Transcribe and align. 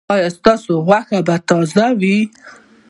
ایا 0.13 0.27
ستاسو 0.37 0.71
غوښه 0.87 1.19
به 1.27 1.35
تازه 1.49 1.85
وي؟ 1.99 2.17